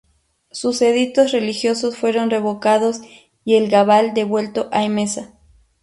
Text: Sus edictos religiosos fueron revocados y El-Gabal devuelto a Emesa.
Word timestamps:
Sus 0.49 0.81
edictos 0.81 1.31
religiosos 1.31 1.95
fueron 1.95 2.31
revocados 2.31 3.01
y 3.45 3.53
El-Gabal 3.53 4.15
devuelto 4.15 4.67
a 4.71 4.83
Emesa. 4.83 5.35